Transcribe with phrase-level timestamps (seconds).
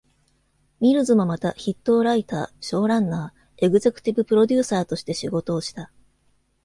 [0.79, 5.91] ミルズもまた筆頭ライター、ショーランナー、エグゼクティブプロデューサーとして仕事をした。